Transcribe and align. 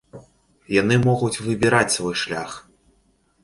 Яны 0.75 0.95
могуць 1.09 1.41
выбіраць 1.49 1.95
свой 1.99 2.15
шлях. 2.25 2.51